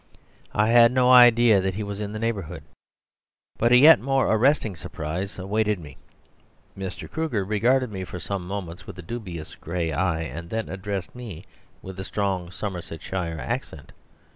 [0.55, 2.63] I had no idea that he was in the neighbourhood.
[3.59, 5.95] But a yet more arresting surprise awaited me.
[6.75, 7.07] Mr.
[7.07, 11.45] Kruger regarded me for some moments with a dubious grey eye, and then addressed me
[11.83, 13.91] with a strong Somersetshire accent.